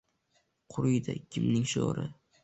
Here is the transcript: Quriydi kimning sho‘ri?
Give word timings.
Quriydi 0.75 1.15
kimning 1.35 1.67
sho‘ri? 1.73 2.07